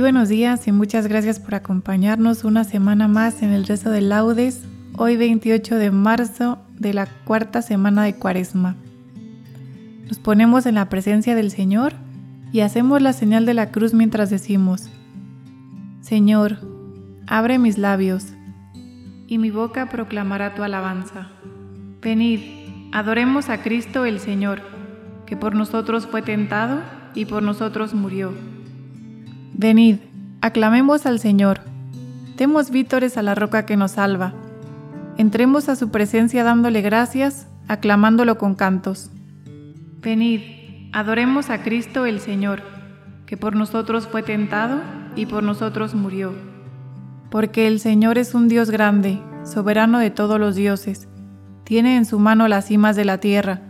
Buenos 0.00 0.30
días 0.30 0.66
y 0.66 0.72
muchas 0.72 1.06
gracias 1.06 1.38
por 1.38 1.54
acompañarnos 1.54 2.44
una 2.44 2.64
semana 2.64 3.06
más 3.06 3.42
en 3.42 3.50
el 3.50 3.66
rezo 3.66 3.90
de 3.90 4.00
laudes, 4.00 4.64
hoy 4.96 5.18
28 5.18 5.76
de 5.76 5.90
marzo 5.90 6.58
de 6.78 6.94
la 6.94 7.06
cuarta 7.06 7.60
semana 7.60 8.04
de 8.04 8.14
Cuaresma. 8.14 8.76
Nos 10.08 10.18
ponemos 10.18 10.64
en 10.64 10.76
la 10.76 10.88
presencia 10.88 11.34
del 11.34 11.50
Señor 11.50 11.92
y 12.50 12.60
hacemos 12.60 13.02
la 13.02 13.12
señal 13.12 13.44
de 13.44 13.52
la 13.52 13.70
cruz 13.70 13.92
mientras 13.92 14.30
decimos, 14.30 14.88
Señor, 16.00 16.56
abre 17.26 17.58
mis 17.58 17.76
labios, 17.76 18.32
y 19.26 19.36
mi 19.36 19.50
boca 19.50 19.90
proclamará 19.90 20.54
tu 20.54 20.62
alabanza. 20.62 21.28
Venid, 22.00 22.40
adoremos 22.92 23.50
a 23.50 23.62
Cristo 23.62 24.06
el 24.06 24.18
Señor, 24.18 24.62
que 25.26 25.36
por 25.36 25.54
nosotros 25.54 26.06
fue 26.06 26.22
tentado 26.22 26.80
y 27.14 27.26
por 27.26 27.42
nosotros 27.42 27.92
murió 27.92 28.32
Venid, 29.60 29.96
aclamemos 30.40 31.04
al 31.04 31.18
Señor, 31.18 31.60
demos 32.38 32.70
vítores 32.70 33.18
a 33.18 33.22
la 33.22 33.34
roca 33.34 33.66
que 33.66 33.76
nos 33.76 33.90
salva, 33.90 34.32
entremos 35.18 35.68
a 35.68 35.76
su 35.76 35.90
presencia 35.90 36.44
dándole 36.44 36.80
gracias, 36.80 37.46
aclamándolo 37.68 38.38
con 38.38 38.54
cantos. 38.54 39.10
Venid, 40.00 40.40
adoremos 40.94 41.50
a 41.50 41.62
Cristo 41.62 42.06
el 42.06 42.20
Señor, 42.20 42.62
que 43.26 43.36
por 43.36 43.54
nosotros 43.54 44.06
fue 44.06 44.22
tentado 44.22 44.80
y 45.14 45.26
por 45.26 45.42
nosotros 45.42 45.94
murió. 45.94 46.32
Porque 47.30 47.66
el 47.66 47.80
Señor 47.80 48.16
es 48.16 48.34
un 48.34 48.48
Dios 48.48 48.70
grande, 48.70 49.20
soberano 49.44 49.98
de 49.98 50.08
todos 50.08 50.40
los 50.40 50.54
dioses, 50.54 51.06
tiene 51.64 51.98
en 51.98 52.06
su 52.06 52.18
mano 52.18 52.48
las 52.48 52.64
cimas 52.64 52.96
de 52.96 53.04
la 53.04 53.18
tierra, 53.18 53.60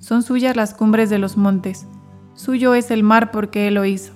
son 0.00 0.24
suyas 0.24 0.56
las 0.56 0.74
cumbres 0.74 1.08
de 1.08 1.20
los 1.20 1.36
montes, 1.36 1.86
suyo 2.34 2.74
es 2.74 2.90
el 2.90 3.04
mar 3.04 3.30
porque 3.30 3.68
Él 3.68 3.74
lo 3.74 3.84
hizo 3.84 4.15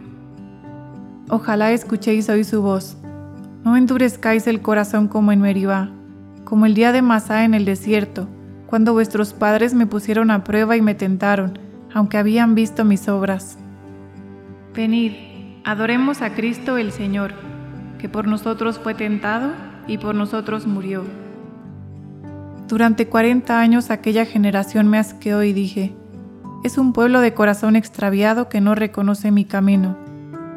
Ojalá 1.29 1.71
escuchéis 1.71 2.29
hoy 2.29 2.43
su 2.43 2.61
voz. 2.61 2.97
No 3.63 3.77
endurezcáis 3.77 4.47
el 4.47 4.61
corazón 4.61 5.07
como 5.07 5.31
en 5.31 5.41
Meribá, 5.41 5.89
como 6.43 6.65
el 6.65 6.73
día 6.73 6.91
de 6.91 7.01
Masá 7.01 7.45
en 7.45 7.53
el 7.53 7.65
desierto, 7.65 8.27
cuando 8.67 8.93
vuestros 8.93 9.33
padres 9.33 9.73
me 9.73 9.85
pusieron 9.85 10.31
a 10.31 10.43
prueba 10.43 10.75
y 10.75 10.81
me 10.81 10.95
tentaron, 10.95 11.59
aunque 11.93 12.17
habían 12.17 12.55
visto 12.55 12.85
mis 12.85 13.07
obras. 13.07 13.57
Venid, 14.73 15.13
adoremos 15.63 16.21
a 16.21 16.33
Cristo 16.33 16.77
el 16.77 16.91
Señor, 16.91 17.33
que 17.99 18.09
por 18.09 18.27
nosotros 18.27 18.79
fue 18.79 18.93
tentado 18.93 19.51
y 19.87 19.97
por 19.97 20.15
nosotros 20.15 20.65
murió. 20.65 21.03
Durante 22.67 23.07
cuarenta 23.07 23.59
años 23.59 23.91
aquella 23.91 24.25
generación 24.25 24.87
me 24.87 24.97
asqueó 24.97 25.43
y 25.43 25.51
dije, 25.51 25.93
es 26.63 26.77
un 26.77 26.93
pueblo 26.93 27.19
de 27.19 27.33
corazón 27.33 27.75
extraviado 27.75 28.47
que 28.47 28.61
no 28.61 28.75
reconoce 28.75 29.31
mi 29.31 29.45
camino. 29.45 29.97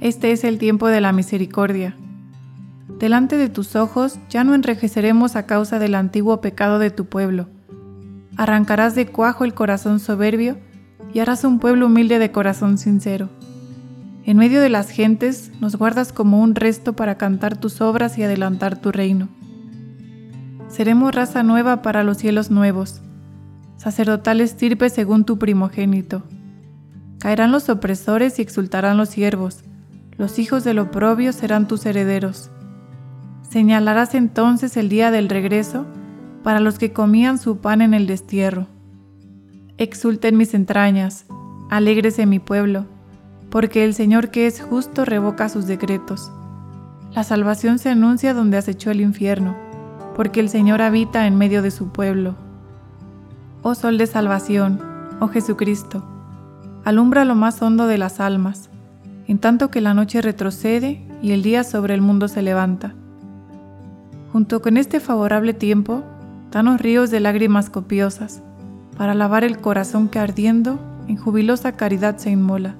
este 0.00 0.32
es 0.32 0.44
el 0.44 0.58
tiempo 0.58 0.88
de 0.88 1.00
la 1.02 1.12
misericordia. 1.12 1.94
Delante 2.98 3.36
de 3.36 3.50
tus 3.50 3.76
ojos 3.76 4.18
ya 4.30 4.44
no 4.44 4.54
enrejeceremos 4.54 5.36
a 5.36 5.46
causa 5.46 5.78
del 5.78 5.94
antiguo 5.94 6.40
pecado 6.40 6.78
de 6.78 6.90
tu 6.90 7.04
pueblo. 7.04 7.48
Arrancarás 8.36 8.94
de 8.94 9.06
cuajo 9.06 9.44
el 9.44 9.52
corazón 9.52 10.00
soberbio 10.00 10.56
y 11.12 11.18
harás 11.18 11.44
un 11.44 11.58
pueblo 11.58 11.86
humilde 11.86 12.18
de 12.18 12.32
corazón 12.32 12.78
sincero. 12.78 13.28
En 14.24 14.38
medio 14.38 14.62
de 14.62 14.70
las 14.70 14.88
gentes 14.88 15.52
nos 15.60 15.76
guardas 15.76 16.12
como 16.12 16.40
un 16.40 16.54
resto 16.54 16.94
para 16.94 17.16
cantar 17.16 17.58
tus 17.58 17.80
obras 17.82 18.16
y 18.16 18.22
adelantar 18.22 18.78
tu 18.78 18.92
reino. 18.92 19.28
Seremos 20.68 21.14
raza 21.14 21.42
nueva 21.42 21.82
para 21.82 22.04
los 22.04 22.16
cielos 22.16 22.50
nuevos, 22.50 23.02
sacerdotal 23.76 24.40
estirpe 24.40 24.88
según 24.88 25.24
tu 25.24 25.38
primogénito. 25.38 26.22
Caerán 27.18 27.52
los 27.52 27.68
opresores 27.68 28.38
y 28.38 28.42
exultarán 28.42 28.96
los 28.96 29.10
siervos 29.10 29.64
los 30.20 30.38
hijos 30.38 30.64
del 30.64 30.78
oprobio 30.78 31.32
serán 31.32 31.66
tus 31.66 31.86
herederos. 31.86 32.50
Señalarás 33.48 34.14
entonces 34.14 34.76
el 34.76 34.90
día 34.90 35.10
del 35.10 35.30
regreso 35.30 35.86
para 36.44 36.60
los 36.60 36.78
que 36.78 36.92
comían 36.92 37.38
su 37.38 37.56
pan 37.56 37.80
en 37.80 37.94
el 37.94 38.06
destierro. 38.06 38.66
Exulten 39.78 40.36
mis 40.36 40.52
entrañas, 40.52 41.24
alégrese 41.70 42.26
mi 42.26 42.38
pueblo, 42.38 42.84
porque 43.48 43.82
el 43.82 43.94
Señor 43.94 44.30
que 44.30 44.46
es 44.46 44.60
justo 44.60 45.06
revoca 45.06 45.48
sus 45.48 45.66
decretos. 45.66 46.30
La 47.14 47.24
salvación 47.24 47.78
se 47.78 47.88
anuncia 47.88 48.34
donde 48.34 48.58
acechó 48.58 48.90
el 48.90 49.00
infierno, 49.00 49.56
porque 50.14 50.40
el 50.40 50.50
Señor 50.50 50.82
habita 50.82 51.26
en 51.26 51.38
medio 51.38 51.62
de 51.62 51.70
su 51.70 51.92
pueblo. 51.92 52.34
Oh 53.62 53.74
Sol 53.74 53.96
de 53.96 54.06
salvación, 54.06 54.82
oh 55.18 55.28
Jesucristo, 55.28 56.04
alumbra 56.84 57.24
lo 57.24 57.36
más 57.36 57.62
hondo 57.62 57.86
de 57.86 57.96
las 57.96 58.20
almas 58.20 58.69
en 59.30 59.38
tanto 59.38 59.70
que 59.70 59.80
la 59.80 59.94
noche 59.94 60.20
retrocede 60.20 61.06
y 61.22 61.30
el 61.30 61.44
día 61.44 61.62
sobre 61.62 61.94
el 61.94 62.00
mundo 62.00 62.26
se 62.26 62.42
levanta. 62.42 62.96
Junto 64.32 64.60
con 64.60 64.76
este 64.76 64.98
favorable 64.98 65.54
tiempo, 65.54 66.02
danos 66.50 66.80
ríos 66.80 67.12
de 67.12 67.20
lágrimas 67.20 67.70
copiosas, 67.70 68.42
para 68.98 69.14
lavar 69.14 69.44
el 69.44 69.58
corazón 69.58 70.08
que 70.08 70.18
ardiendo 70.18 70.80
en 71.06 71.16
jubilosa 71.16 71.70
caridad 71.76 72.16
se 72.16 72.30
inmola. 72.30 72.74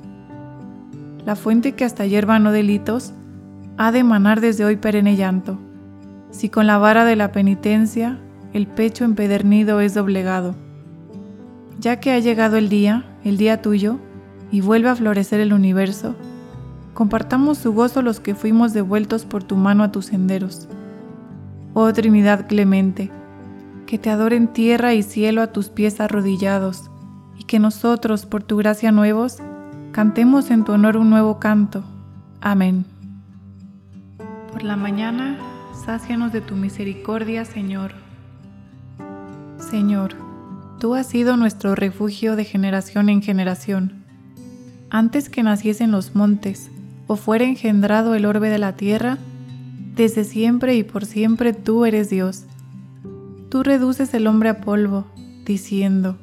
La 1.25 1.37
fuente 1.37 1.77
que 1.77 1.85
hasta 1.85 2.05
hierba 2.05 2.41
no 2.41 2.51
delitos, 2.51 3.13
ha 3.77 3.93
de 3.93 4.01
emanar 4.01 4.41
desde 4.41 4.65
hoy 4.65 4.75
perenne 4.75 5.15
llanto, 5.15 5.57
si 6.33 6.49
con 6.49 6.67
la 6.67 6.79
vara 6.79 7.05
de 7.05 7.15
la 7.15 7.31
penitencia 7.31 8.19
el 8.53 8.67
pecho 8.67 9.05
empedernido 9.05 9.81
es 9.81 9.95
doblegado. 9.95 10.57
Ya 11.79 12.01
que 12.01 12.11
ha 12.11 12.19
llegado 12.19 12.57
el 12.57 12.69
día, 12.69 13.05
el 13.23 13.37
día 13.37 13.63
tuyo, 13.63 14.01
y 14.51 14.63
vuelve 14.63 14.89
a 14.89 14.97
florecer 14.97 15.39
el 15.39 15.53
universo, 15.53 16.17
compartamos 17.01 17.57
su 17.57 17.73
gozo 17.73 18.03
los 18.03 18.21
que 18.21 18.35
fuimos 18.35 18.75
devueltos 18.75 19.25
por 19.25 19.43
tu 19.43 19.57
mano 19.57 19.85
a 19.85 19.91
tus 19.91 20.05
senderos. 20.05 20.69
Oh 21.73 21.91
Trinidad 21.95 22.47
clemente, 22.47 23.11
que 23.87 23.97
te 23.97 24.11
adoren 24.11 24.49
tierra 24.49 24.93
y 24.93 25.03
cielo 25.03 25.41
a 25.41 25.47
tus 25.47 25.71
pies 25.71 25.99
arrodillados, 25.99 26.91
y 27.39 27.45
que 27.45 27.59
nosotros, 27.59 28.27
por 28.27 28.43
tu 28.43 28.59
gracia 28.59 28.93
nuevos, 28.93 29.39
cantemos 29.93 30.51
en 30.51 30.63
tu 30.63 30.73
honor 30.73 30.99
un 30.99 31.09
nuevo 31.09 31.39
canto. 31.39 31.85
Amén. 32.43 32.85
Por 34.53 34.63
la 34.63 34.77
mañana, 34.77 35.39
sácianos 35.87 36.33
de 36.33 36.43
tu 36.43 36.55
misericordia, 36.55 37.47
Señor. 37.47 37.93
Señor, 39.57 40.17
tú 40.79 40.95
has 40.95 41.07
sido 41.07 41.39
nuestro 41.39 41.75
refugio 41.75 42.37
de 42.37 42.45
generación 42.45 43.09
en 43.09 43.23
generación. 43.23 44.05
Antes 44.91 45.31
que 45.31 45.43
naciesen 45.43 45.93
los 45.93 46.15
montes, 46.15 46.71
o 47.11 47.17
fuera 47.17 47.45
engendrado 47.45 48.15
el 48.15 48.25
orbe 48.25 48.51
de 48.51 48.59
la 48.59 48.77
tierra, 48.77 49.19
desde 49.97 50.23
siempre 50.23 50.77
y 50.77 50.85
por 50.85 51.05
siempre 51.05 51.53
tú 51.53 51.85
eres 51.85 52.09
Dios. 52.09 52.45
Tú 53.49 53.65
reduces 53.65 54.15
el 54.15 54.29
hombre 54.29 54.51
a 54.51 54.61
polvo, 54.61 55.07
diciendo, 55.45 56.19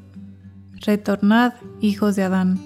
Retornad, 0.85 1.55
hijos 1.81 2.15
de 2.15 2.23
Adán. 2.23 2.57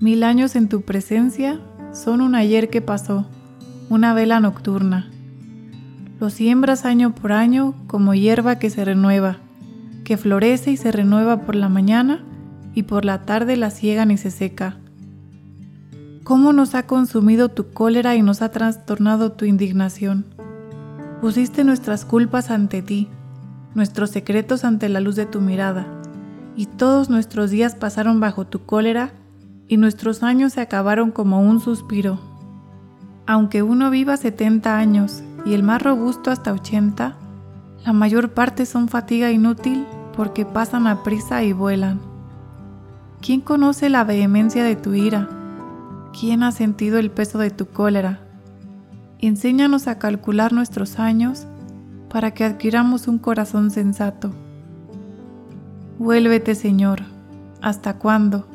Mil 0.00 0.24
años 0.24 0.56
en 0.56 0.68
tu 0.68 0.82
presencia 0.82 1.60
son 1.92 2.20
un 2.20 2.34
ayer 2.34 2.68
que 2.68 2.80
pasó, 2.80 3.28
una 3.90 4.12
vela 4.12 4.40
nocturna. 4.40 5.08
Lo 6.18 6.30
siembras 6.30 6.84
año 6.84 7.14
por 7.14 7.30
año 7.30 7.76
como 7.86 8.14
hierba 8.14 8.58
que 8.58 8.70
se 8.70 8.84
renueva, 8.84 9.36
que 10.02 10.16
florece 10.16 10.72
y 10.72 10.76
se 10.76 10.90
renueva 10.90 11.42
por 11.42 11.54
la 11.54 11.68
mañana 11.68 12.24
y 12.74 12.82
por 12.82 13.04
la 13.04 13.22
tarde 13.22 13.56
la 13.56 13.70
ciegan 13.70 14.10
y 14.10 14.16
se 14.16 14.32
seca 14.32 14.78
cómo 16.24 16.54
nos 16.54 16.74
ha 16.74 16.86
consumido 16.86 17.50
tu 17.50 17.70
cólera 17.70 18.16
y 18.16 18.22
nos 18.22 18.40
ha 18.40 18.50
trastornado 18.50 19.32
tu 19.32 19.44
indignación. 19.44 20.24
Pusiste 21.20 21.64
nuestras 21.64 22.06
culpas 22.06 22.50
ante 22.50 22.80
ti, 22.80 23.08
nuestros 23.74 24.10
secretos 24.10 24.64
ante 24.64 24.88
la 24.88 25.00
luz 25.00 25.16
de 25.16 25.26
tu 25.26 25.42
mirada, 25.42 25.86
y 26.56 26.66
todos 26.66 27.10
nuestros 27.10 27.50
días 27.50 27.74
pasaron 27.74 28.20
bajo 28.20 28.46
tu 28.46 28.64
cólera, 28.64 29.12
y 29.68 29.76
nuestros 29.76 30.22
años 30.22 30.54
se 30.54 30.62
acabaron 30.62 31.10
como 31.10 31.40
un 31.42 31.60
suspiro. 31.60 32.18
Aunque 33.26 33.62
uno 33.62 33.90
viva 33.90 34.16
70 34.16 34.76
años 34.76 35.22
y 35.44 35.54
el 35.54 35.62
más 35.62 35.82
robusto 35.82 36.30
hasta 36.30 36.52
80, 36.52 37.16
la 37.84 37.92
mayor 37.92 38.30
parte 38.30 38.66
son 38.66 38.88
fatiga 38.88 39.30
inútil 39.30 39.86
porque 40.16 40.46
pasan 40.46 40.86
a 40.86 41.02
prisa 41.02 41.42
y 41.42 41.52
vuelan. 41.52 42.00
¿Quién 43.20 43.40
conoce 43.40 43.88
la 43.88 44.04
vehemencia 44.04 44.64
de 44.64 44.76
tu 44.76 44.94
ira? 44.94 45.43
¿Quién 46.18 46.44
ha 46.44 46.52
sentido 46.52 46.98
el 46.98 47.10
peso 47.10 47.38
de 47.38 47.50
tu 47.50 47.66
cólera? 47.66 48.20
Enséñanos 49.18 49.88
a 49.88 49.98
calcular 49.98 50.52
nuestros 50.52 51.00
años 51.00 51.48
para 52.08 52.30
que 52.30 52.44
adquiramos 52.44 53.08
un 53.08 53.18
corazón 53.18 53.72
sensato. 53.72 54.30
Vuélvete, 55.98 56.54
Señor, 56.54 57.02
¿hasta 57.60 57.94
cuándo? 57.94 58.46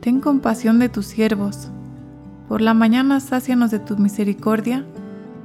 Ten 0.00 0.20
compasión 0.20 0.78
de 0.78 0.90
tus 0.90 1.06
siervos. 1.06 1.70
Por 2.46 2.60
la 2.60 2.74
mañana 2.74 3.20
sácianos 3.20 3.70
de 3.70 3.78
tu 3.78 3.96
misericordia, 3.96 4.84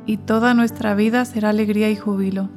y 0.06 0.17
toda 0.17 0.53
nuestra 0.53 0.95
vida 0.95 1.23
será 1.23 1.50
alegría 1.50 1.89
y 1.89 1.95
júbilo. 1.95 2.50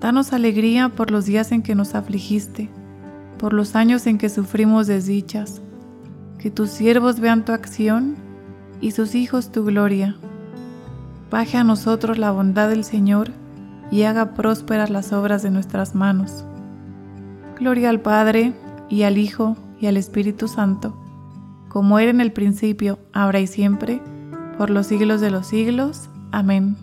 Danos 0.00 0.34
alegría 0.34 0.90
por 0.90 1.10
los 1.10 1.24
días 1.24 1.50
en 1.50 1.62
que 1.62 1.74
nos 1.74 1.94
afligiste, 1.94 2.68
por 3.38 3.54
los 3.54 3.74
años 3.74 4.06
en 4.06 4.18
que 4.18 4.28
sufrimos 4.28 4.86
desdichas 4.86 5.62
que 6.38 6.50
tus 6.50 6.70
siervos 6.70 7.20
vean 7.20 7.44
tu 7.44 7.52
acción 7.52 8.16
y 8.80 8.92
sus 8.92 9.14
hijos 9.14 9.50
tu 9.50 9.64
gloria. 9.64 10.16
Baje 11.30 11.58
a 11.58 11.64
nosotros 11.64 12.18
la 12.18 12.30
bondad 12.30 12.68
del 12.68 12.84
Señor 12.84 13.30
y 13.90 14.02
haga 14.02 14.34
prósperas 14.34 14.90
las 14.90 15.12
obras 15.12 15.42
de 15.42 15.50
nuestras 15.50 15.94
manos. 15.94 16.44
Gloria 17.58 17.90
al 17.90 18.00
Padre, 18.00 18.54
y 18.88 19.02
al 19.02 19.18
Hijo, 19.18 19.56
y 19.80 19.86
al 19.86 19.96
Espíritu 19.96 20.48
Santo, 20.48 20.96
como 21.68 21.98
era 21.98 22.10
en 22.10 22.20
el 22.20 22.32
principio, 22.32 22.98
ahora 23.12 23.40
y 23.40 23.46
siempre, 23.46 24.00
por 24.56 24.70
los 24.70 24.86
siglos 24.86 25.20
de 25.20 25.30
los 25.30 25.46
siglos. 25.46 26.08
Amén. 26.32 26.76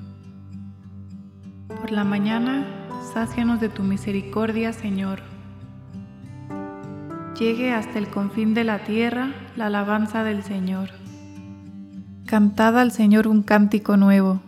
Por 1.81 1.91
la 1.91 2.03
mañana, 2.03 2.65
sácianos 3.13 3.59
de 3.59 3.69
tu 3.69 3.83
misericordia, 3.83 4.73
Señor 4.73 5.34
llegue 7.37 7.73
hasta 7.73 7.99
el 7.99 8.07
confín 8.07 8.53
de 8.53 8.63
la 8.63 8.79
tierra 8.79 9.33
la 9.57 9.65
alabanza 9.67 10.23
del 10.23 10.43
Señor. 10.43 10.89
Cantad 12.25 12.79
al 12.79 12.91
Señor 12.91 13.27
un 13.27 13.43
cántico 13.43 13.97
nuevo, 13.97 14.41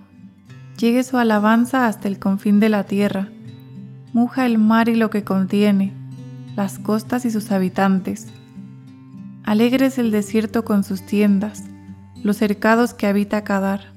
llegue 0.78 1.04
su 1.04 1.18
alabanza 1.18 1.88
hasta 1.88 2.08
el 2.08 2.18
confín 2.18 2.60
de 2.60 2.70
la 2.70 2.86
tierra, 2.86 3.28
muja 4.14 4.46
el 4.46 4.58
mar 4.58 4.88
y 4.90 4.96
lo 4.96 5.10
que 5.10 5.24
contiene, 5.24 5.94
las 6.56 6.80
costas 6.80 7.26
y 7.26 7.32
sus 7.32 7.52
habitantes. 7.52 8.28
Alegres 9.44 9.98
el 9.98 10.12
desierto 10.12 10.64
con 10.64 10.84
sus 10.84 11.06
tiendas, 11.06 11.64
los 12.24 12.38
cercados 12.38 12.94
que 12.94 13.08
habita 13.08 13.44
Cadar. 13.44 13.94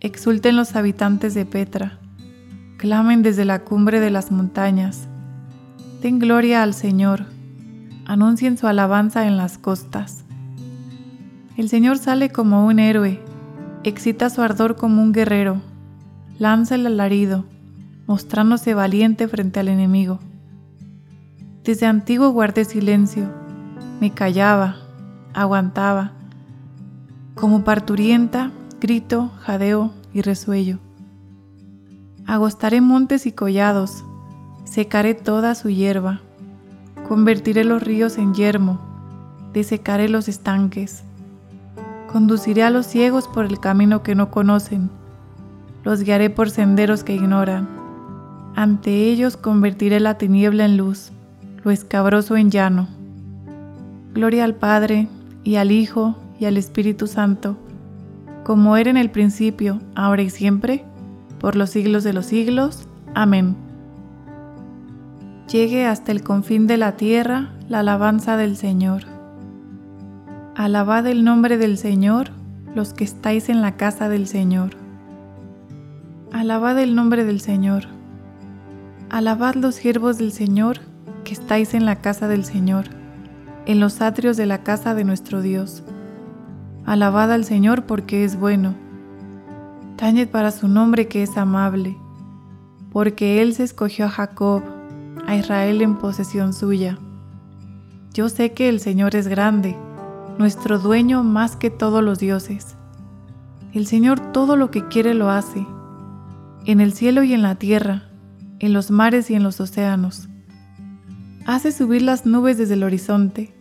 Exulten 0.00 0.56
los 0.56 0.76
habitantes 0.76 1.34
de 1.34 1.46
Petra, 1.46 1.98
clamen 2.76 3.22
desde 3.22 3.44
la 3.44 3.60
cumbre 3.60 4.00
de 4.00 4.10
las 4.10 4.30
montañas. 4.30 5.08
Den 6.02 6.18
gloria 6.18 6.62
al 6.62 6.74
Señor 6.74 7.39
anuncien 8.10 8.58
su 8.58 8.66
alabanza 8.66 9.28
en 9.28 9.36
las 9.36 9.56
costas. 9.56 10.24
El 11.56 11.68
Señor 11.68 11.96
sale 11.96 12.30
como 12.30 12.66
un 12.66 12.80
héroe, 12.80 13.22
excita 13.84 14.30
su 14.30 14.42
ardor 14.42 14.74
como 14.74 15.00
un 15.00 15.12
guerrero, 15.12 15.60
lanza 16.36 16.74
el 16.74 16.88
alarido, 16.88 17.44
mostrándose 18.08 18.74
valiente 18.74 19.28
frente 19.28 19.60
al 19.60 19.68
enemigo. 19.68 20.18
Desde 21.62 21.86
antiguo 21.86 22.30
guardé 22.30 22.64
silencio, 22.64 23.30
me 24.00 24.10
callaba, 24.10 24.74
aguantaba. 25.32 26.10
Como 27.36 27.62
parturienta, 27.62 28.50
grito, 28.80 29.30
jadeo 29.38 29.92
y 30.12 30.22
resuello. 30.22 30.80
Agostaré 32.26 32.80
montes 32.80 33.24
y 33.26 33.30
collados, 33.30 34.02
secaré 34.64 35.14
toda 35.14 35.54
su 35.54 35.70
hierba 35.70 36.22
Convertiré 37.10 37.64
los 37.64 37.82
ríos 37.82 38.18
en 38.18 38.34
yermo, 38.34 38.78
desecaré 39.52 40.08
los 40.08 40.28
estanques. 40.28 41.02
Conduciré 42.06 42.62
a 42.62 42.70
los 42.70 42.86
ciegos 42.86 43.26
por 43.26 43.46
el 43.46 43.58
camino 43.58 44.04
que 44.04 44.14
no 44.14 44.30
conocen, 44.30 44.90
los 45.82 46.04
guiaré 46.04 46.30
por 46.30 46.50
senderos 46.50 47.02
que 47.02 47.16
ignoran. 47.16 47.68
Ante 48.54 49.10
ellos 49.10 49.36
convertiré 49.36 49.98
la 49.98 50.18
tiniebla 50.18 50.64
en 50.64 50.76
luz, 50.76 51.10
lo 51.64 51.72
escabroso 51.72 52.36
en 52.36 52.52
llano. 52.52 52.86
Gloria 54.14 54.44
al 54.44 54.54
Padre, 54.54 55.08
y 55.42 55.56
al 55.56 55.72
Hijo, 55.72 56.14
y 56.38 56.44
al 56.44 56.56
Espíritu 56.56 57.08
Santo, 57.08 57.56
como 58.44 58.76
era 58.76 58.88
en 58.88 58.96
el 58.96 59.10
principio, 59.10 59.80
ahora 59.96 60.22
y 60.22 60.30
siempre, 60.30 60.84
por 61.40 61.56
los 61.56 61.70
siglos 61.70 62.04
de 62.04 62.12
los 62.12 62.26
siglos. 62.26 62.86
Amén 63.16 63.69
llegue 65.50 65.84
hasta 65.84 66.12
el 66.12 66.22
confín 66.22 66.68
de 66.68 66.76
la 66.76 66.96
tierra 66.96 67.50
la 67.68 67.80
alabanza 67.80 68.36
del 68.36 68.56
Señor. 68.56 69.02
Alabad 70.54 71.06
el 71.08 71.24
nombre 71.24 71.58
del 71.58 71.76
Señor 71.76 72.30
los 72.74 72.94
que 72.94 73.02
estáis 73.02 73.48
en 73.48 73.60
la 73.60 73.76
casa 73.76 74.08
del 74.08 74.28
Señor. 74.28 74.70
Alabad 76.30 76.78
el 76.78 76.94
nombre 76.94 77.24
del 77.24 77.40
Señor. 77.40 77.86
Alabad 79.08 79.56
los 79.56 79.74
siervos 79.74 80.18
del 80.18 80.30
Señor 80.30 80.78
que 81.24 81.32
estáis 81.32 81.74
en 81.74 81.84
la 81.84 81.96
casa 81.96 82.28
del 82.28 82.44
Señor, 82.44 82.84
en 83.66 83.80
los 83.80 84.00
atrios 84.00 84.36
de 84.36 84.46
la 84.46 84.62
casa 84.62 84.94
de 84.94 85.02
nuestro 85.02 85.42
Dios. 85.42 85.82
Alabad 86.86 87.32
al 87.32 87.44
Señor 87.44 87.86
porque 87.86 88.24
es 88.24 88.38
bueno. 88.38 88.74
Tañed 89.96 90.28
para 90.28 90.52
su 90.52 90.68
nombre 90.68 91.08
que 91.08 91.24
es 91.24 91.36
amable, 91.36 91.96
porque 92.92 93.42
Él 93.42 93.52
se 93.54 93.64
escogió 93.64 94.06
a 94.06 94.10
Jacob 94.10 94.79
a 95.30 95.36
Israel 95.36 95.80
en 95.80 95.94
posesión 95.94 96.52
suya. 96.52 96.98
Yo 98.12 98.28
sé 98.28 98.52
que 98.52 98.68
el 98.68 98.80
Señor 98.80 99.14
es 99.14 99.28
grande, 99.28 99.76
nuestro 100.38 100.80
dueño 100.80 101.22
más 101.22 101.54
que 101.54 101.70
todos 101.70 102.02
los 102.02 102.18
dioses. 102.18 102.74
El 103.72 103.86
Señor 103.86 104.32
todo 104.32 104.56
lo 104.56 104.72
que 104.72 104.88
quiere 104.88 105.14
lo 105.14 105.30
hace. 105.30 105.64
en 106.66 106.80
el 106.80 106.92
cielo 106.92 107.22
y 107.22 107.32
en 107.32 107.42
la 107.42 107.54
tierra, 107.54 108.10
en 108.58 108.72
los 108.72 108.90
mares 108.90 109.30
y 109.30 109.34
en 109.34 109.42
los 109.42 109.60
océanos. 109.60 110.28
Hace 111.46 111.72
subir 111.72 112.02
las 112.02 112.26
nubes 112.26 112.58
desde 112.58 112.74
el 112.74 112.82
horizonte, 112.82 113.54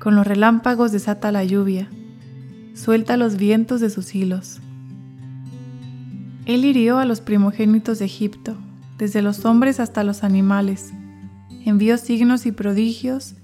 con 0.00 0.16
los 0.16 0.26
relámpagos 0.26 0.92
desata 0.92 1.32
la 1.32 1.44
lluvia, 1.44 1.88
suelta 2.74 3.16
los 3.16 3.36
vientos 3.36 3.80
de 3.80 3.90
sus 3.90 4.14
hilos. 4.14 4.60
Él 6.44 6.64
hirió 6.64 6.98
a 6.98 7.06
los 7.06 7.20
primogénitos 7.20 8.00
de 8.00 8.04
Egipto, 8.04 8.56
desde 8.98 9.22
los 9.22 9.44
hombres 9.46 9.80
hasta 9.80 10.04
los 10.04 10.24
animales, 10.24 10.92
envió 11.64 11.98
signos 11.98 12.46
y 12.46 12.52
prodigios 12.52 13.34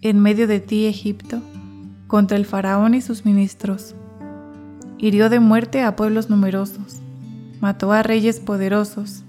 en 0.00 0.20
medio 0.20 0.46
de 0.46 0.60
ti, 0.60 0.86
Egipto, 0.86 1.40
contra 2.06 2.36
el 2.36 2.46
faraón 2.46 2.94
y 2.94 3.00
sus 3.00 3.24
ministros. 3.24 3.94
Hirió 4.98 5.28
de 5.30 5.40
muerte 5.40 5.82
a 5.82 5.96
pueblos 5.96 6.30
numerosos, 6.30 7.00
mató 7.60 7.92
a 7.92 8.02
reyes 8.02 8.40
poderosos, 8.40 9.24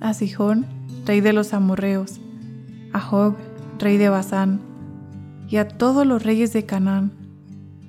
a 0.00 0.14
Sijón, 0.14 0.66
rey 1.06 1.20
de 1.20 1.32
los 1.32 1.54
amorreos, 1.54 2.20
a 2.92 3.00
Jog, 3.00 3.36
rey 3.78 3.96
de 3.96 4.08
Basán, 4.08 4.60
y 5.48 5.56
a 5.56 5.68
todos 5.68 6.06
los 6.06 6.22
reyes 6.22 6.52
de 6.52 6.64
Canaán, 6.64 7.12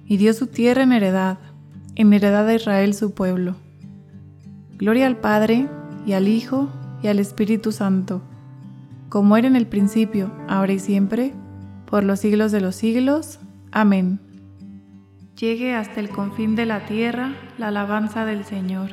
y 0.06 0.18
dio 0.18 0.34
su 0.34 0.48
tierra 0.48 0.84
en 0.84 0.94
heredad, 0.94 1.38
en 1.96 2.12
heredad 2.14 2.48
de 2.48 2.56
Israel 2.56 2.94
su 2.94 3.14
pueblo. 3.14 3.56
Gloria 4.78 5.08
al 5.08 5.18
Padre, 5.18 5.68
y 6.06 6.14
al 6.14 6.28
Hijo, 6.28 6.70
y 7.02 7.08
al 7.08 7.20
Espíritu 7.20 7.72
Santo, 7.72 8.22
como 9.14 9.38
era 9.38 9.46
en 9.46 9.56
el 9.56 9.68
principio, 9.68 10.32
ahora 10.48 10.74
y 10.74 10.80
siempre, 10.80 11.34
por 11.86 12.04
los 12.04 12.20
siglos 12.20 12.52
de 12.52 12.62
los 12.62 12.76
siglos. 12.76 13.40
Amén. 13.72 14.20
Llegue 15.38 15.76
hasta 15.76 16.00
el 16.00 16.10
confín 16.10 16.56
de 16.56 16.66
la 16.66 16.88
tierra 16.88 17.36
la 17.60 17.68
alabanza 17.68 18.26
del 18.26 18.44
Señor. 18.44 18.90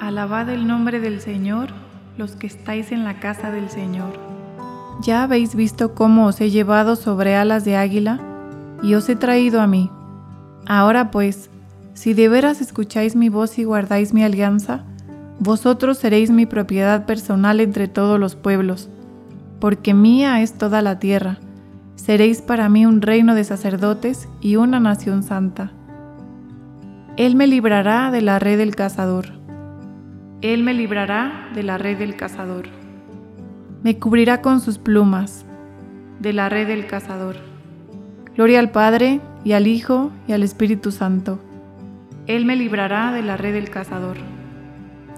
Alabad 0.00 0.48
el 0.48 0.66
nombre 0.66 0.98
del 0.98 1.20
Señor, 1.20 1.74
los 2.16 2.34
que 2.34 2.46
estáis 2.46 2.90
en 2.90 3.04
la 3.04 3.20
casa 3.20 3.50
del 3.50 3.68
Señor. 3.68 4.18
Ya 5.02 5.24
habéis 5.24 5.54
visto 5.54 5.94
cómo 5.94 6.24
os 6.24 6.40
he 6.40 6.48
llevado 6.48 6.96
sobre 6.96 7.36
alas 7.36 7.66
de 7.66 7.76
águila 7.76 8.18
y 8.82 8.94
os 8.94 9.10
he 9.10 9.14
traído 9.14 9.60
a 9.60 9.66
mí. 9.66 9.90
Ahora 10.66 11.10
pues, 11.10 11.50
si 11.92 12.14
de 12.14 12.30
veras 12.30 12.62
escucháis 12.62 13.14
mi 13.14 13.28
voz 13.28 13.58
y 13.58 13.64
guardáis 13.64 14.14
mi 14.14 14.24
alianza, 14.24 14.86
vosotros 15.42 15.98
seréis 15.98 16.30
mi 16.30 16.46
propiedad 16.46 17.04
personal 17.04 17.58
entre 17.58 17.88
todos 17.88 18.20
los 18.20 18.36
pueblos, 18.36 18.88
porque 19.60 19.92
mía 19.92 20.40
es 20.40 20.54
toda 20.56 20.82
la 20.82 21.00
tierra. 21.00 21.38
Seréis 21.96 22.40
para 22.42 22.68
mí 22.68 22.86
un 22.86 23.02
reino 23.02 23.34
de 23.34 23.42
sacerdotes 23.42 24.28
y 24.40 24.56
una 24.56 24.78
nación 24.78 25.22
santa. 25.22 25.72
Él 27.16 27.34
me 27.34 27.46
librará 27.46 28.10
de 28.10 28.22
la 28.22 28.38
red 28.38 28.56
del 28.56 28.76
cazador. 28.76 29.26
Él 30.42 30.62
me 30.62 30.74
librará 30.74 31.48
de 31.54 31.62
la 31.62 31.76
red 31.76 31.98
del 31.98 32.16
cazador. 32.16 32.68
Me 33.82 33.98
cubrirá 33.98 34.42
con 34.42 34.60
sus 34.60 34.78
plumas, 34.78 35.44
de 36.20 36.32
la 36.32 36.48
red 36.48 36.68
del 36.68 36.86
cazador. 36.86 37.36
Gloria 38.36 38.60
al 38.60 38.70
Padre, 38.70 39.20
y 39.44 39.52
al 39.52 39.66
Hijo, 39.66 40.12
y 40.28 40.32
al 40.32 40.44
Espíritu 40.44 40.92
Santo 40.92 41.40
él 42.28 42.44
me 42.44 42.54
librará 42.54 43.12
de 43.12 43.22
la 43.22 43.36
red 43.36 43.52
del 43.52 43.68
cazador. 43.68 44.16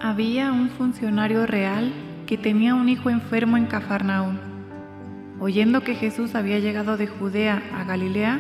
Había 0.05 0.53
un 0.53 0.69
funcionario 0.69 1.47
real 1.47 1.91
que 2.27 2.37
tenía 2.37 2.75
un 2.75 2.91
hijo 2.91 3.09
enfermo 3.09 3.57
en 3.57 3.65
Cafarnaúm. 3.65 4.37
Oyendo 5.41 5.81
que 5.81 5.95
Jesús 5.95 6.35
había 6.35 6.59
llegado 6.59 6.99
de 6.99 7.07
Judea 7.07 7.63
a 7.75 7.85
Galilea, 7.85 8.39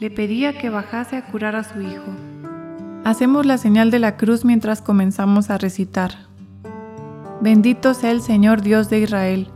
le 0.00 0.10
pedía 0.10 0.56
que 0.56 0.70
bajase 0.70 1.16
a 1.16 1.26
curar 1.26 1.56
a 1.56 1.64
su 1.64 1.82
hijo. 1.82 2.10
Hacemos 3.04 3.44
la 3.44 3.58
señal 3.58 3.90
de 3.90 3.98
la 3.98 4.16
cruz 4.16 4.46
mientras 4.46 4.80
comenzamos 4.80 5.50
a 5.50 5.58
recitar. 5.58 6.12
Bendito 7.42 7.92
sea 7.92 8.10
el 8.10 8.22
Señor 8.22 8.62
Dios 8.62 8.88
de 8.88 9.00
Israel, 9.00 9.48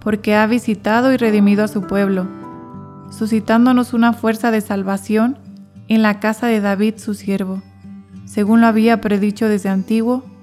porque 0.00 0.34
ha 0.34 0.48
visitado 0.48 1.12
y 1.12 1.16
redimido 1.16 1.62
a 1.62 1.68
su 1.68 1.82
pueblo, 1.82 2.26
suscitándonos 3.10 3.94
una 3.94 4.12
fuerza 4.12 4.50
de 4.50 4.62
salvación 4.62 5.38
en 5.86 6.02
la 6.02 6.18
casa 6.18 6.48
de 6.48 6.60
David 6.60 6.94
su 6.96 7.14
siervo, 7.14 7.62
según 8.24 8.60
lo 8.62 8.66
había 8.66 9.00
predicho 9.00 9.48
desde 9.48 9.68
antiguo 9.68 10.24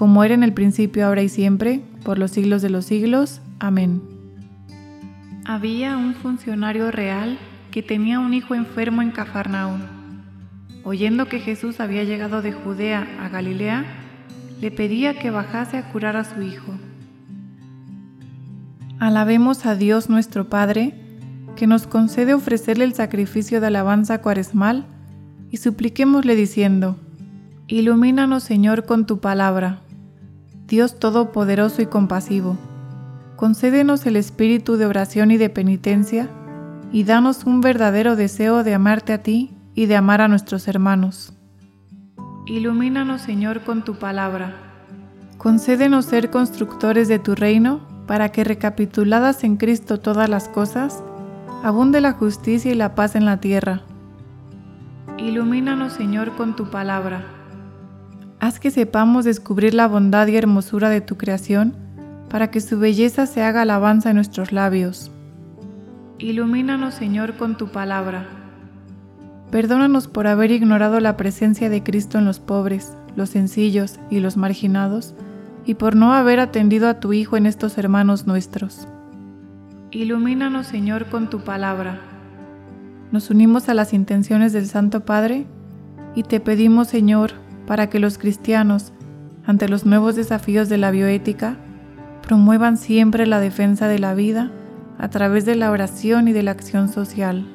como 0.00 0.24
era 0.24 0.32
en 0.32 0.42
el 0.42 0.54
principio, 0.54 1.06
ahora 1.06 1.20
y 1.20 1.28
siempre, 1.28 1.82
por 2.04 2.18
los 2.18 2.30
siglos 2.30 2.62
de 2.62 2.70
los 2.70 2.86
siglos. 2.86 3.42
Amén. 3.58 4.00
Había 5.44 5.98
un 5.98 6.14
funcionario 6.14 6.90
real 6.90 7.38
que 7.70 7.82
tenía 7.82 8.18
un 8.18 8.32
hijo 8.32 8.54
enfermo 8.54 9.02
en 9.02 9.10
Cafarnaúm. 9.10 9.82
Oyendo 10.84 11.26
que 11.26 11.38
Jesús 11.38 11.80
había 11.80 12.02
llegado 12.04 12.40
de 12.40 12.52
Judea 12.52 13.06
a 13.20 13.28
Galilea, 13.28 13.84
le 14.62 14.70
pedía 14.70 15.18
que 15.18 15.30
bajase 15.30 15.76
a 15.76 15.92
curar 15.92 16.16
a 16.16 16.24
su 16.24 16.40
hijo. 16.40 16.72
Alabemos 19.00 19.66
a 19.66 19.74
Dios 19.74 20.08
nuestro 20.08 20.48
Padre, 20.48 20.94
que 21.56 21.66
nos 21.66 21.86
concede 21.86 22.32
ofrecerle 22.32 22.86
el 22.86 22.94
sacrificio 22.94 23.60
de 23.60 23.66
alabanza 23.66 24.22
cuaresmal 24.22 24.86
y 25.50 25.58
supliquémosle 25.58 26.36
diciendo, 26.36 26.96
Ilumínanos 27.66 28.44
Señor 28.44 28.86
con 28.86 29.04
tu 29.04 29.20
palabra, 29.20 29.82
Dios 30.70 31.00
Todopoderoso 31.00 31.82
y 31.82 31.86
compasivo, 31.86 32.56
concédenos 33.34 34.06
el 34.06 34.14
espíritu 34.14 34.76
de 34.76 34.86
oración 34.86 35.32
y 35.32 35.36
de 35.36 35.50
penitencia, 35.50 36.30
y 36.92 37.02
danos 37.02 37.42
un 37.44 37.60
verdadero 37.60 38.14
deseo 38.14 38.62
de 38.62 38.74
amarte 38.74 39.12
a 39.12 39.18
ti 39.18 39.50
y 39.74 39.86
de 39.86 39.96
amar 39.96 40.20
a 40.20 40.28
nuestros 40.28 40.68
hermanos. 40.68 41.32
Ilumínanos 42.46 43.20
Señor 43.20 43.64
con 43.64 43.82
tu 43.82 43.96
palabra, 43.96 44.54
concédenos 45.38 46.04
ser 46.04 46.30
constructores 46.30 47.08
de 47.08 47.18
tu 47.18 47.34
reino, 47.34 47.80
para 48.06 48.28
que 48.28 48.44
recapituladas 48.44 49.42
en 49.42 49.56
Cristo 49.56 49.98
todas 49.98 50.28
las 50.28 50.48
cosas, 50.48 51.02
abunde 51.64 52.00
la 52.00 52.12
justicia 52.12 52.70
y 52.70 52.76
la 52.76 52.94
paz 52.94 53.16
en 53.16 53.24
la 53.24 53.40
tierra 53.40 53.82
Ilumínanos, 55.18 55.92
Señor, 55.92 56.36
con 56.36 56.54
tu 56.56 56.70
palabra. 56.70 57.39
Haz 58.40 58.58
que 58.58 58.70
sepamos 58.70 59.24
descubrir 59.24 59.74
la 59.74 59.86
bondad 59.86 60.26
y 60.26 60.36
hermosura 60.36 60.88
de 60.88 61.00
tu 61.00 61.16
creación, 61.16 61.74
para 62.28 62.50
que 62.50 62.60
su 62.60 62.78
belleza 62.78 63.26
se 63.26 63.42
haga 63.42 63.62
alabanza 63.62 64.10
en 64.10 64.16
nuestros 64.16 64.52
labios. 64.52 65.10
Ilumínanos, 66.18 66.94
Señor, 66.94 67.36
con 67.36 67.56
tu 67.56 67.68
palabra. 67.68 68.26
Perdónanos 69.50 70.08
por 70.08 70.26
haber 70.26 70.50
ignorado 70.50 71.00
la 71.00 71.16
presencia 71.16 71.68
de 71.68 71.82
Cristo 71.82 72.18
en 72.18 72.24
los 72.24 72.40
pobres, 72.40 72.92
los 73.16 73.30
sencillos 73.30 73.98
y 74.10 74.20
los 74.20 74.36
marginados, 74.36 75.14
y 75.66 75.74
por 75.74 75.94
no 75.94 76.14
haber 76.14 76.40
atendido 76.40 76.88
a 76.88 77.00
tu 77.00 77.12
Hijo 77.12 77.36
en 77.36 77.46
estos 77.46 77.78
hermanos 77.78 78.26
nuestros. 78.26 78.88
Ilumínanos, 79.90 80.66
Señor, 80.66 81.06
con 81.06 81.28
tu 81.30 81.40
palabra 81.40 82.00
nos 83.12 83.30
unimos 83.30 83.68
a 83.68 83.74
las 83.74 83.92
intenciones 83.92 84.52
del 84.52 84.66
Santo 84.68 85.00
Padre 85.00 85.46
y 86.14 86.22
te 86.22 86.38
pedimos, 86.38 86.88
Señor, 86.88 87.32
para 87.70 87.88
que 87.88 88.00
los 88.00 88.18
cristianos, 88.18 88.92
ante 89.46 89.68
los 89.68 89.86
nuevos 89.86 90.16
desafíos 90.16 90.68
de 90.68 90.76
la 90.76 90.90
bioética, 90.90 91.56
promuevan 92.20 92.76
siempre 92.76 93.28
la 93.28 93.38
defensa 93.38 93.86
de 93.86 94.00
la 94.00 94.12
vida 94.12 94.50
a 94.98 95.08
través 95.08 95.44
de 95.44 95.54
la 95.54 95.70
oración 95.70 96.26
y 96.26 96.32
de 96.32 96.42
la 96.42 96.50
acción 96.50 96.88
social. 96.88 97.46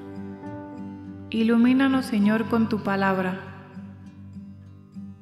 Ilumínanos, 1.32 2.06
Señor, 2.06 2.46
con 2.46 2.70
tu 2.70 2.82
palabra. 2.82 3.42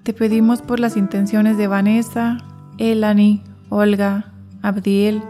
Te 0.03 0.13
pedimos 0.13 0.61
por 0.61 0.79
las 0.79 0.95
intenciones 0.95 1.57
de 1.57 1.65
Vanessa, 1.65 2.37
Elani, 2.77 3.41
Olga, 3.69 4.31
Abdiel, 4.61 5.23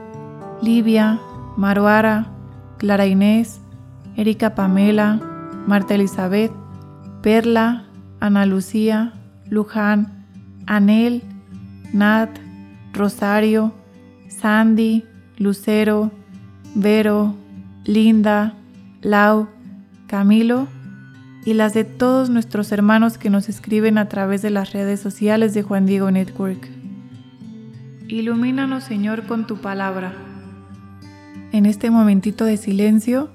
Livia, 0.62 1.22
Maruara, 1.56 2.28
Clara 2.80 3.06
Inés, 3.06 3.62
Erika 4.18 4.56
Pamela, 4.56 5.22
Marta 5.68 5.96
Elizabeth, 5.96 6.52
Perla, 7.22 7.86
Ana 8.20 8.46
Lucía, 8.46 9.14
Luján, 9.54 10.26
Anel, 10.66 11.22
Nat, 11.94 12.30
Rosario, 12.92 13.72
Sandy, 14.28 15.06
Lucero, 15.38 16.12
Vero, 16.74 17.36
Linda, 17.86 18.56
Lau, 19.04 19.48
Camilo 20.08 20.68
y 21.46 21.54
las 21.54 21.74
de 21.76 21.84
todos 21.84 22.32
nuestros 22.32 22.72
hermanos 22.72 23.20
que 23.20 23.30
nos 23.30 23.48
escriben 23.48 24.00
a 24.00 24.10
través 24.10 24.42
de 24.42 24.50
las 24.50 24.74
redes 24.74 25.00
sociales 25.00 25.54
de 25.54 25.62
Juan 25.62 25.86
Diego 25.86 26.10
Network. 26.10 26.68
Ilumínanos, 28.08 28.84
Señor, 28.84 29.28
con 29.28 29.46
tu 29.46 29.58
palabra. 29.58 30.14
En 31.52 31.68
este 31.68 31.92
momentito 31.92 32.46
de 32.46 32.58
silencio, 32.58 33.30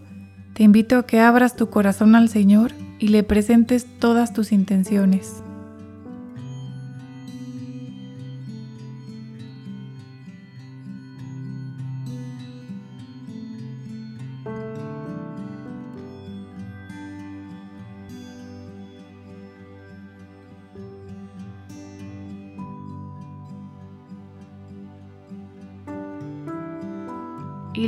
te 0.55 0.65
invito 0.65 0.99
a 0.99 1.07
que 1.07 1.21
abras 1.21 1.55
tu 1.55 1.71
corazón 1.71 2.17
al 2.17 2.29
Señor 2.29 2.73
y 2.99 3.09
le 3.09 3.23
presentes 3.23 3.87
todas 4.01 4.33
tus 4.33 4.51
intenciones. 4.51 5.45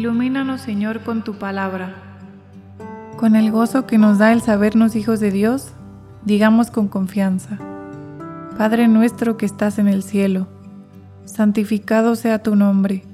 Ilumínanos, 0.01 0.63
Señor, 0.63 1.03
con 1.03 1.25
tu 1.25 1.35
palabra. 1.35 1.93
Con 3.19 3.37
el 3.37 3.51
gozo 3.51 3.85
que 3.85 3.99
nos 3.99 4.17
da 4.17 4.33
el 4.33 4.41
sabernos 4.41 4.97
hijos 4.97 5.21
de 5.21 5.31
Dios, 5.31 5.73
digamos 6.25 6.71
con 6.71 6.89
confianza. 6.89 7.59
Padre 8.57 8.89
nuestro 8.89 9.37
que 9.37 9.45
estás 9.45 9.79
en 9.79 9.89
el 9.89 10.03
cielo, 10.03 10.49
santificado 11.27 12.17
sea 12.17 12.43
tu 12.43 12.57
nombre. 12.57 13.05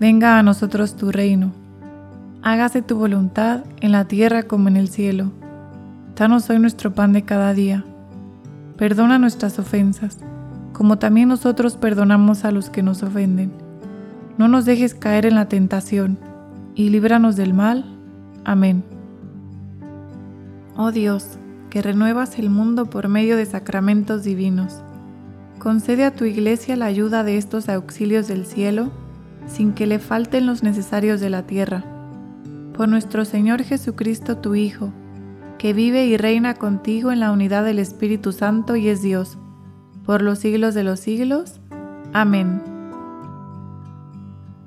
Venga 0.00 0.38
a 0.38 0.42
nosotros 0.42 0.98
tu 0.98 1.12
reino. 1.12 1.50
Hágase 2.42 2.82
tu 2.82 2.98
voluntad 2.98 3.64
en 3.80 3.92
la 3.92 4.04
tierra 4.04 4.42
como 4.42 4.68
en 4.68 4.76
el 4.76 4.90
cielo. 4.90 5.32
Danos 6.14 6.50
hoy 6.50 6.58
nuestro 6.58 6.92
pan 6.92 7.14
de 7.14 7.22
cada 7.22 7.54
día. 7.54 7.86
Perdona 8.76 9.18
nuestras 9.18 9.58
ofensas, 9.58 10.18
como 10.74 10.98
también 10.98 11.30
nosotros 11.30 11.78
perdonamos 11.78 12.44
a 12.44 12.50
los 12.50 12.68
que 12.68 12.82
nos 12.82 13.02
ofenden 13.02 13.61
no 14.38 14.48
nos 14.48 14.64
dejes 14.64 14.94
caer 14.94 15.26
en 15.26 15.34
la 15.34 15.48
tentación, 15.48 16.18
y 16.74 16.90
líbranos 16.90 17.36
del 17.36 17.54
mal. 17.54 17.84
Amén. 18.44 18.82
Oh 20.76 20.90
Dios, 20.90 21.38
que 21.70 21.82
renuevas 21.82 22.38
el 22.38 22.50
mundo 22.50 22.86
por 22.86 23.08
medio 23.08 23.36
de 23.36 23.46
sacramentos 23.46 24.24
divinos, 24.24 24.82
concede 25.58 26.04
a 26.04 26.14
tu 26.14 26.24
iglesia 26.24 26.76
la 26.76 26.86
ayuda 26.86 27.24
de 27.24 27.36
estos 27.36 27.68
auxilios 27.68 28.26
del 28.26 28.46
cielo, 28.46 28.90
sin 29.46 29.72
que 29.72 29.86
le 29.86 29.98
falten 29.98 30.46
los 30.46 30.62
necesarios 30.62 31.20
de 31.20 31.30
la 31.30 31.42
tierra. 31.46 31.84
Por 32.74 32.88
nuestro 32.88 33.24
Señor 33.24 33.62
Jesucristo, 33.62 34.38
tu 34.38 34.54
Hijo, 34.54 34.92
que 35.58 35.72
vive 35.72 36.06
y 36.06 36.16
reina 36.16 36.54
contigo 36.54 37.12
en 37.12 37.20
la 37.20 37.30
unidad 37.30 37.64
del 37.64 37.78
Espíritu 37.78 38.32
Santo 38.32 38.76
y 38.76 38.88
es 38.88 39.02
Dios, 39.02 39.38
por 40.04 40.22
los 40.22 40.38
siglos 40.40 40.74
de 40.74 40.84
los 40.84 41.00
siglos. 41.00 41.60
Amén. 42.12 42.71